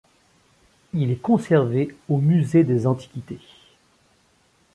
Il 0.95 1.11
est 1.11 1.21
conservé 1.21 1.95
au 2.09 2.17
musée 2.17 2.63
des 2.63 2.87
antiquités. 2.87 3.37